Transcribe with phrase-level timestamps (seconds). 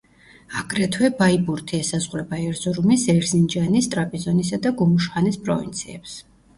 [0.61, 6.23] აგრეთვე, ბაიბურთი ესაზღვრება ერზურუმის, ერზინჯანის, ტრაპიზონისა და გუმუშჰანეს პროვინციებს.